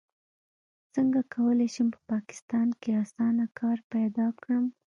څنګه 0.95 1.19
کولی 1.35 1.67
شم 1.73 1.87
په 1.95 1.99
پاکستان 2.11 2.67
کې 2.81 2.89
اسانه 3.03 3.45
کار 3.59 3.77
پیدا 3.93 4.27
کړم 4.41 4.65